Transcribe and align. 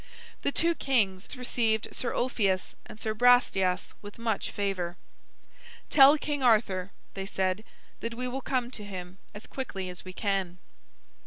The 0.41 0.51
two 0.51 0.73
kings 0.73 1.27
received 1.37 1.89
Sir 1.91 2.11
Ulfius 2.15 2.75
and 2.87 2.99
Sir 2.99 3.13
Brastias 3.13 3.93
with 4.01 4.17
much 4.17 4.49
favor. 4.49 4.97
"Tell 5.91 6.17
King 6.17 6.41
Arthur," 6.41 6.89
they 7.13 7.27
said, 7.27 7.63
"that 7.99 8.15
we 8.15 8.27
will 8.27 8.41
come 8.41 8.71
to 8.71 8.83
him 8.83 9.19
as 9.35 9.45
quickly 9.45 9.89
as 9.91 10.03
we 10.03 10.11
can." 10.13 10.57